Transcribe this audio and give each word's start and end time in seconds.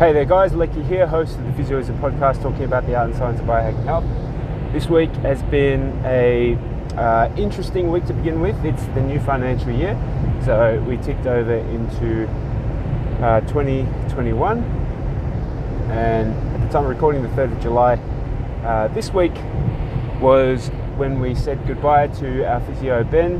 Hey 0.00 0.14
there, 0.14 0.24
guys. 0.24 0.54
Lecky 0.54 0.82
here, 0.84 1.06
host 1.06 1.36
of 1.36 1.44
the 1.44 1.62
Physioism 1.62 2.00
podcast, 2.00 2.40
talking 2.40 2.64
about 2.64 2.86
the 2.86 2.94
art 2.94 3.10
and 3.10 3.18
science 3.18 3.38
of 3.38 3.44
biohacking 3.44 3.84
health. 3.84 4.04
This 4.72 4.88
week 4.88 5.12
has 5.16 5.42
been 5.42 5.92
a 6.06 6.56
uh, 6.96 7.30
interesting 7.36 7.90
week 7.90 8.06
to 8.06 8.14
begin 8.14 8.40
with. 8.40 8.56
It's 8.64 8.82
the 8.94 9.02
new 9.02 9.20
financial 9.20 9.70
year, 9.70 9.92
so 10.42 10.82
we 10.88 10.96
ticked 10.96 11.26
over 11.26 11.52
into 11.52 12.26
uh, 13.22 13.42
2021, 13.42 14.64
and 15.90 16.32
at 16.54 16.66
the 16.66 16.72
time 16.72 16.84
of 16.84 16.88
recording, 16.88 17.22
the 17.22 17.28
3rd 17.28 17.52
of 17.52 17.60
July, 17.60 17.96
uh, 18.64 18.88
this 18.94 19.12
week 19.12 19.34
was 20.18 20.68
when 20.96 21.20
we 21.20 21.34
said 21.34 21.58
goodbye 21.66 22.06
to 22.06 22.42
our 22.50 22.60
physio 22.60 23.04
Ben, 23.04 23.38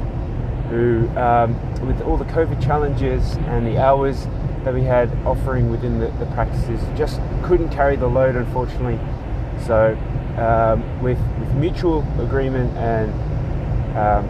who, 0.68 1.08
um, 1.16 1.54
with 1.86 2.02
all 2.02 2.18
the 2.18 2.26
COVID 2.26 2.62
challenges 2.62 3.36
and 3.48 3.66
the 3.66 3.78
hours 3.78 4.26
that 4.64 4.74
we 4.74 4.82
had 4.82 5.10
offering 5.24 5.70
within 5.70 5.98
the, 5.98 6.08
the 6.18 6.26
practices, 6.26 6.80
just 6.96 7.20
couldn't 7.44 7.70
carry 7.70 7.96
the 7.96 8.06
load, 8.06 8.36
unfortunately. 8.36 8.98
So, 9.66 9.96
um, 10.38 11.02
with, 11.02 11.18
with 11.38 11.52
mutual 11.54 12.00
agreement 12.20 12.76
and 12.76 13.12
um, 13.96 14.28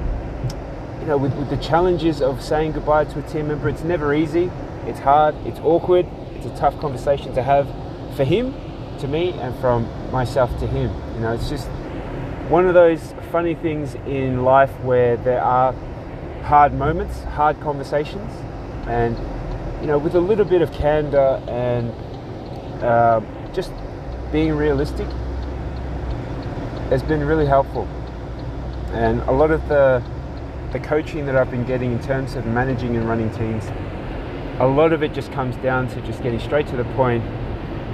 you 1.01 1.07
know, 1.07 1.17
with, 1.17 1.35
with 1.35 1.51
the 1.51 1.57
challenges 1.57 2.21
of 2.21 2.43
saying 2.43 2.73
goodbye 2.73 3.05
to 3.05 3.19
a 3.19 3.23
team 3.23 3.49
member, 3.49 3.69
it's 3.69 3.85
never 3.85 4.15
easy. 4.15 4.51
It's 4.87 5.01
hard. 5.01 5.35
It's 5.47 5.59
awkward. 5.61 6.07
It's 6.35 6.47
a 6.47 6.57
tough 6.57 6.79
conversation 6.81 7.35
to 7.35 7.43
have 7.43 7.67
for 8.17 8.25
him, 8.25 8.55
to 8.99 9.09
me, 9.09 9.33
and 9.33 9.59
from 9.61 9.89
myself 10.11 10.51
to 10.61 10.67
him. 10.67 10.91
You 11.15 11.21
know, 11.21 11.33
it's 11.33 11.49
just 11.49 11.69
one 12.49 12.67
of 12.67 12.75
those 12.75 13.15
funny 13.31 13.55
things 13.55 13.95
in 14.07 14.45
life 14.45 14.71
where 14.81 15.17
there 15.17 15.43
are 15.43 15.73
hard 16.43 16.75
moments, 16.75 17.23
hard 17.25 17.61
conversations, 17.61 18.33
and 18.87 19.17
you 19.81 19.87
know, 19.87 19.99
with 19.99 20.15
a 20.15 20.21
little 20.21 20.45
bit 20.45 20.63
of 20.63 20.73
candor 20.73 21.43
and 21.49 21.91
uh, 22.83 23.21
just 23.53 23.73
being 24.31 24.53
realistic 24.53 25.07
has 26.91 27.03
been 27.03 27.25
really 27.25 27.47
helpful. 27.47 27.89
And 28.93 29.21
a 29.23 29.33
lot 29.33 29.51
of 29.51 29.67
the 29.69 30.03
the 30.73 30.79
coaching 30.79 31.27
that 31.27 31.35
I've 31.35 31.51
been 31.51 31.65
getting 31.65 31.91
in 31.93 32.01
terms 32.01 32.37
of 32.37 32.47
managing 32.47 32.97
and 32.97 33.09
running 33.09 33.31
teams, 33.31 33.65
a 34.61 34.67
lot 34.67 34.93
of 34.93 35.03
it 35.03 35.13
just 35.13 35.33
comes 35.33 35.57
down 35.57 35.89
to 35.89 36.01
just 36.03 36.23
getting 36.23 36.39
straight 36.39 36.69
to 36.69 36.77
the 36.77 36.85
point, 36.95 37.25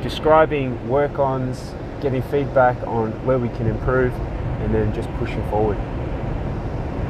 describing 0.03 0.87
work-ons, 0.87 1.73
getting 2.03 2.21
feedback 2.23 2.77
on 2.87 3.13
where 3.25 3.39
we 3.39 3.49
can 3.51 3.67
improve, 3.67 4.13
and 4.61 4.75
then 4.75 4.93
just 4.93 5.11
pushing 5.15 5.43
forward. 5.49 5.77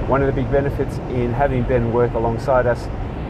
One 0.08 0.22
of 0.22 0.32
the 0.32 0.40
big 0.40 0.48
benefits 0.52 0.98
in 0.98 1.32
having 1.32 1.64
Ben 1.64 1.92
work 1.92 2.14
alongside 2.14 2.66
us 2.66 2.86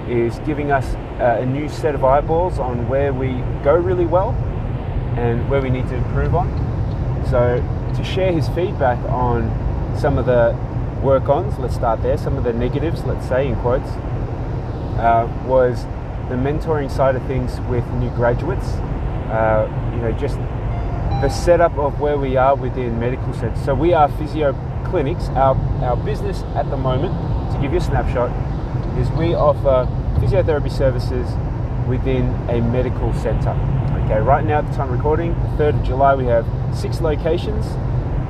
is 0.08 0.38
giving 0.40 0.70
us 0.70 0.94
uh, 1.20 1.38
a 1.40 1.46
new 1.46 1.68
set 1.68 1.94
of 1.94 2.04
eyeballs 2.04 2.58
on 2.58 2.88
where 2.88 3.12
we 3.12 3.28
go 3.64 3.74
really 3.74 4.06
well 4.06 4.30
and 5.16 5.48
where 5.48 5.60
we 5.60 5.70
need 5.70 5.88
to 5.88 5.94
improve 5.94 6.34
on. 6.34 6.48
So 7.30 7.62
to 7.96 8.04
share 8.04 8.32
his 8.32 8.48
feedback 8.50 8.98
on 9.08 9.50
some 9.98 10.18
of 10.18 10.26
the 10.26 10.56
work-ons, 11.02 11.58
let's 11.58 11.74
start 11.74 12.02
there, 12.02 12.18
some 12.18 12.36
of 12.36 12.44
the 12.44 12.52
negatives, 12.52 13.04
let's 13.04 13.26
say 13.26 13.48
in 13.48 13.56
quotes, 13.56 13.88
uh, 14.98 15.28
was 15.46 15.84
the 16.28 16.34
mentoring 16.34 16.90
side 16.90 17.16
of 17.16 17.24
things 17.26 17.60
with 17.62 17.86
new 17.94 18.10
graduates. 18.10 18.66
Uh, 19.30 19.68
you 19.94 20.00
know, 20.02 20.12
just 20.12 20.36
the 21.20 21.28
setup 21.28 21.76
of 21.78 21.98
where 21.98 22.18
we 22.18 22.36
are 22.36 22.54
within 22.54 22.98
medical 22.98 23.32
centers. 23.32 23.64
So 23.64 23.74
we 23.74 23.92
are 23.92 24.08
physio 24.18 24.52
clinics. 24.84 25.28
Our, 25.30 25.56
our 25.82 25.96
business 25.96 26.42
at 26.54 26.68
the 26.70 26.76
moment, 26.76 27.12
to 27.52 27.60
give 27.60 27.72
you 27.72 27.78
a 27.78 27.82
snapshot, 27.82 28.30
is 28.98 29.10
we 29.10 29.34
offer 29.34 29.86
physiotherapy 30.20 30.70
services 30.70 31.28
within 31.88 32.28
a 32.50 32.60
medical 32.60 33.12
center. 33.14 33.50
Okay, 34.04 34.20
right 34.20 34.44
now 34.44 34.58
at 34.58 34.70
the 34.70 34.76
time 34.76 34.88
of 34.88 34.96
recording, 34.96 35.32
the 35.34 35.64
3rd 35.64 35.80
of 35.80 35.86
July, 35.86 36.14
we 36.14 36.24
have 36.26 36.46
six 36.74 37.00
locations, 37.00 37.66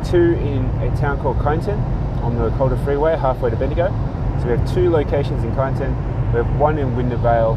two 0.08 0.34
in 0.34 0.64
a 0.82 0.94
town 0.96 1.20
called 1.20 1.38
Kyneton 1.38 1.78
on 2.22 2.36
the 2.36 2.50
Calder 2.56 2.76
Freeway, 2.78 3.16
halfway 3.16 3.50
to 3.50 3.56
Bendigo. 3.56 3.88
So 4.40 4.48
we 4.48 4.56
have 4.56 4.74
two 4.74 4.90
locations 4.90 5.44
in 5.44 5.52
Kyneton. 5.52 5.94
We 6.32 6.38
have 6.38 6.56
one 6.58 6.78
in 6.78 6.96
Windermere 6.96 7.56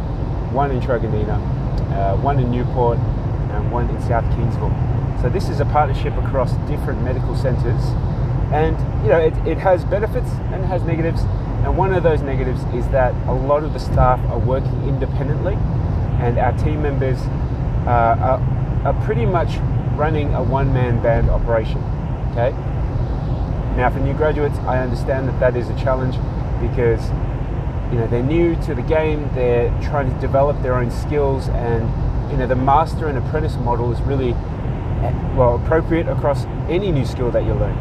one 0.52 0.72
in 0.72 0.80
Truganina, 0.80 1.38
uh, 1.94 2.18
one 2.18 2.40
in 2.40 2.52
Newport, 2.52 2.98
and 2.98 3.72
one 3.72 3.90
in 3.90 4.02
South 4.02 4.26
Kingsville. 4.36 5.22
So 5.22 5.30
this 5.30 5.50
is 5.50 5.60
a 5.60 5.66
partnership 5.66 6.14
across 6.18 6.54
different 6.68 7.02
medical 7.04 7.36
centres, 7.36 7.84
and 8.52 8.78
you 9.04 9.10
know 9.10 9.20
it, 9.20 9.36
it 9.48 9.58
has 9.58 9.84
benefits 9.86 10.30
and 10.52 10.64
it 10.64 10.68
has 10.68 10.84
negatives. 10.84 11.22
And 11.64 11.78
one 11.78 11.94
of 11.94 12.04
those 12.04 12.22
negatives 12.22 12.64
is 12.74 12.88
that 12.90 13.14
a 13.28 13.34
lot 13.34 13.64
of 13.64 13.74
the 13.74 13.80
staff 13.80 14.20
are 14.30 14.40
working 14.40 14.88
independently, 14.88 15.56
and 16.20 16.38
our 16.38 16.52
team 16.58 16.82
members 16.82 17.20
uh, 17.86 18.16
are, 18.20 18.86
are 18.86 19.06
pretty 19.06 19.26
much 19.26 19.58
running 19.96 20.34
a 20.34 20.42
one-man 20.42 21.02
band 21.04 21.30
operation. 21.30 21.78
Okay. 22.32 22.52
Now, 23.76 23.90
for 23.90 24.00
new 24.00 24.14
graduates, 24.14 24.58
I 24.60 24.80
understand 24.80 25.28
that 25.28 25.40
that 25.40 25.56
is 25.56 25.70
a 25.70 25.76
challenge 25.78 26.16
because 26.62 27.02
you 27.92 27.98
know 27.98 28.08
they're 28.08 28.24
new 28.24 28.56
to 28.64 28.76
the 28.76 28.82
game. 28.82 29.30
They're 29.34 29.70
trying 29.82 30.14
to 30.14 30.20
develop 30.20 30.62
their 30.62 30.76
own 30.76 30.92
skills, 30.92 31.50
and 31.50 32.32
you 32.32 32.38
know 32.38 32.48
the 32.48 32.56
master 32.56 33.08
and 33.08 33.18
apprentice 33.18 33.56
model 33.58 33.92
is 33.92 34.02
really 34.02 34.34
well 35.36 35.56
appropriate 35.64 36.08
across 36.08 36.46
any 36.68 36.92
new 36.92 37.06
skill 37.06 37.32
that 37.32 37.44
you 37.46 37.54
learn. 37.54 37.78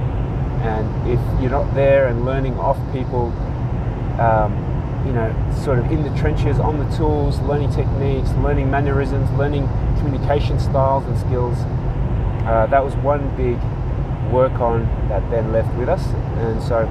And 0.63 1.11
if 1.11 1.21
you're 1.41 1.51
not 1.51 1.73
there 1.75 2.09
and 2.09 2.25
learning 2.25 2.59
off 2.59 2.79
people, 2.93 3.33
um, 4.19 4.53
you 5.07 5.13
know, 5.13 5.33
sort 5.65 5.79
of 5.79 5.91
in 5.91 6.03
the 6.03 6.11
trenches, 6.19 6.59
on 6.59 6.79
the 6.79 6.97
tools, 6.97 7.39
learning 7.41 7.71
techniques, 7.71 8.31
learning 8.43 8.71
mannerisms, 8.71 9.31
learning 9.39 9.67
communication 9.99 10.59
styles 10.59 11.05
and 11.07 11.19
skills, 11.19 11.57
uh, 12.47 12.67
that 12.71 12.85
was 12.85 12.95
one 12.97 13.29
big 13.37 13.59
work 14.33 14.61
on 14.61 14.85
that 15.09 15.29
then 15.31 15.53
left 15.53 15.73
with 15.79 15.89
us. 15.89 16.05
And 16.39 16.63
so 16.63 16.85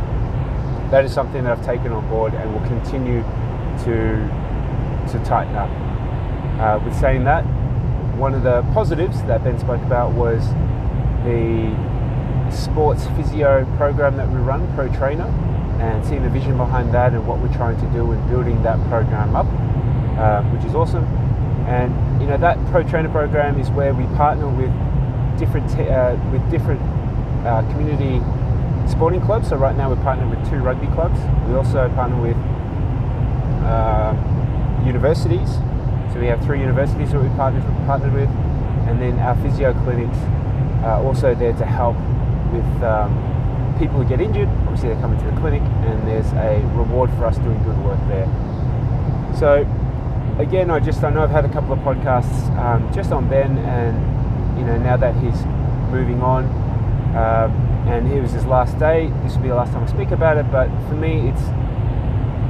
that 0.91 1.03
is 1.03 1.13
something 1.13 1.43
that 1.43 1.57
I've 1.57 1.65
taken 1.65 1.91
on 1.91 2.07
board 2.09 2.33
and 2.33 2.53
will 2.53 2.67
continue 2.67 3.21
to 3.83 4.47
to 5.11 5.23
tighten 5.23 5.55
up. 5.55 5.69
Uh, 6.59 6.83
with 6.83 6.95
saying 6.99 7.23
that, 7.23 7.43
one 8.17 8.33
of 8.33 8.43
the 8.43 8.61
positives 8.73 9.21
that 9.23 9.43
Ben 9.43 9.59
spoke 9.59 9.81
about 9.83 10.11
was 10.13 10.47
the 11.23 11.71
sports 12.51 13.05
physio 13.15 13.65
program 13.77 14.17
that 14.17 14.27
we 14.27 14.35
run, 14.35 14.73
Pro 14.75 14.87
Trainer, 14.93 15.27
and 15.79 16.05
seeing 16.05 16.23
the 16.23 16.29
vision 16.29 16.57
behind 16.57 16.93
that 16.93 17.13
and 17.13 17.27
what 17.27 17.39
we're 17.39 17.53
trying 17.53 17.77
to 17.77 17.85
do 17.93 18.11
in 18.11 18.27
building 18.29 18.61
that 18.63 18.79
program 18.89 19.35
up, 19.35 19.45
uh, 20.17 20.41
which 20.49 20.65
is 20.65 20.73
awesome. 20.73 21.05
And 21.67 22.21
you 22.21 22.27
know 22.27 22.37
that 22.37 22.57
Pro 22.71 22.83
Trainer 22.83 23.09
program 23.09 23.59
is 23.59 23.69
where 23.69 23.93
we 23.93 24.05
partner 24.15 24.47
with 24.47 24.71
different 25.37 25.69
uh, 25.79 26.17
with 26.31 26.49
different 26.49 26.81
uh, 27.45 27.61
community 27.71 28.21
sporting 28.89 29.21
clubs. 29.21 29.49
So 29.49 29.57
right 29.57 29.75
now 29.75 29.89
we're 29.89 30.01
partnered 30.01 30.29
with 30.29 30.49
two 30.49 30.57
rugby 30.57 30.87
clubs. 30.87 31.19
We 31.47 31.55
also 31.55 31.89
partner 31.89 32.19
with 32.21 32.37
uh, 33.65 34.15
universities. 34.85 35.49
So 36.13 36.19
we 36.19 36.27
have 36.27 36.41
three 36.43 36.59
universities 36.59 37.11
that 37.11 37.21
we 37.21 37.29
partnered, 37.35 37.63
partnered 37.85 38.13
with, 38.13 38.29
and 38.87 38.99
then 39.01 39.19
our 39.19 39.35
physio 39.35 39.73
clinics 39.83 40.17
are 40.83 41.03
also 41.03 41.35
there 41.35 41.53
to 41.53 41.65
help 41.65 41.97
with 42.51 42.83
um, 42.83 43.11
people 43.77 44.01
who 44.01 44.05
get 44.07 44.21
injured. 44.21 44.49
Obviously, 44.65 44.89
they 44.89 44.99
come 45.01 45.13
into 45.13 45.25
the 45.25 45.37
clinic, 45.39 45.61
and 45.61 46.07
there's 46.07 46.31
a 46.33 46.61
reward 46.75 47.09
for 47.11 47.25
us 47.25 47.37
doing 47.37 47.61
good 47.63 47.77
work 47.83 47.99
there. 48.07 48.27
So 49.37 49.65
again, 50.39 50.69
I 50.69 50.79
just 50.79 51.03
I 51.03 51.09
know 51.09 51.23
I've 51.23 51.31
had 51.31 51.45
a 51.45 51.49
couple 51.49 51.73
of 51.73 51.79
podcasts 51.79 52.49
um, 52.57 52.91
just 52.93 53.11
on 53.11 53.29
Ben, 53.29 53.57
and 53.59 54.59
you 54.59 54.65
know 54.65 54.77
now 54.77 54.97
that 54.97 55.15
he's 55.15 55.45
moving 55.91 56.21
on, 56.21 56.45
um, 57.15 57.51
and 57.87 58.11
it 58.11 58.21
was 58.21 58.31
his 58.31 58.45
last 58.45 58.77
day. 58.79 59.11
This 59.23 59.35
will 59.35 59.43
be 59.43 59.49
the 59.49 59.55
last 59.55 59.71
time 59.71 59.83
I 59.83 59.87
speak 59.87 60.11
about 60.11 60.37
it. 60.37 60.51
But 60.51 60.69
for 60.89 60.95
me, 60.95 61.29
it's 61.29 61.43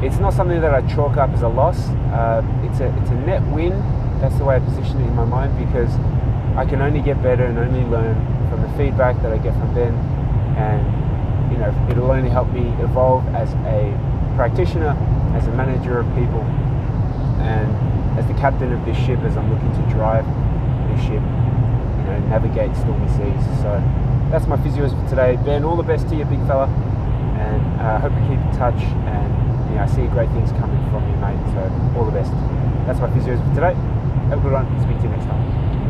it's 0.04 0.20
not 0.20 0.34
something 0.34 0.62
that 0.62 0.74
I 0.74 0.82
chalk 0.94 1.18
up 1.18 1.32
as 1.32 1.42
a 1.42 1.48
loss. 1.48 1.90
Uh, 2.12 2.42
it's 2.64 2.80
a 2.80 2.88
it's 3.02 3.10
a 3.10 3.16
net 3.16 3.42
win. 3.54 3.72
That's 4.22 4.38
the 4.38 4.46
way 4.46 4.56
I 4.56 4.60
position 4.60 5.02
it 5.02 5.08
in 5.08 5.16
my 5.16 5.26
mind 5.26 5.58
because 5.58 5.94
I 6.58 6.66
can 6.66 6.82
only 6.82 7.02
get 7.02 7.22
better 7.22 7.46
and 7.46 7.58
only 7.58 7.84
learn 7.84 8.16
from 8.50 8.62
the 8.62 8.70
feedback 8.78 9.22
that 9.22 9.32
I 9.32 9.38
get 9.38 9.54
from 9.54 9.74
Ben, 9.76 9.94
and 10.58 10.82
you 11.52 11.58
know 11.58 11.72
it'll 11.90 12.12
only 12.12 12.30
help 12.30 12.50
me 12.52 12.68
evolve 12.84 13.26
as 13.36 13.54
a 13.70 13.94
practitioner, 14.36 14.98
as 15.36 15.48
a 15.48 15.52
manager 15.54 16.00
of 16.00 16.06
people, 16.16 16.42
and 17.42 17.70
as 18.18 18.26
the 18.28 18.34
captain 18.34 18.74
of 18.74 18.84
this 18.86 18.98
ship 18.98 19.20
as 19.22 19.38
I'm 19.38 19.50
looking 19.54 19.72
to 19.72 19.84
drive 19.94 20.26
this 20.90 21.02
ship, 21.06 21.22
you 21.22 22.04
know, 22.10 22.20
navigate 22.30 22.76
stormy 22.76 23.08
seas. 23.10 23.46
So 23.62 23.78
that's 24.30 24.48
my 24.48 24.58
physios 24.58 24.92
for 24.92 25.10
today. 25.10 25.38
Ben, 25.46 25.64
all 25.64 25.76
the 25.76 25.84
best 25.84 26.10
to 26.10 26.16
you, 26.16 26.26
big 26.26 26.42
fella, 26.48 26.68
and 27.38 27.62
I 27.82 27.96
uh, 27.96 28.00
hope 28.00 28.14
you 28.14 28.36
keep 28.36 28.42
in 28.42 28.52
touch. 28.58 28.82
And 29.06 29.30
you 29.70 29.76
know, 29.76 29.84
I 29.84 29.88
see 29.88 30.08
great 30.08 30.30
things 30.32 30.52
coming 30.58 30.82
from 30.90 31.06
you, 31.10 31.18
mate. 31.18 31.40
So 31.54 31.62
all 31.98 32.06
the 32.06 32.12
best. 32.12 32.32
That's 32.86 33.00
my 33.00 33.10
physios 33.10 33.38
for 33.38 33.54
today. 33.54 33.76
Have 34.30 34.40
a 34.40 34.42
good 34.42 34.54
one. 34.54 34.66
Speak 34.82 34.98
to 34.98 35.04
you 35.04 35.10
next 35.10 35.26
time. 35.26 35.67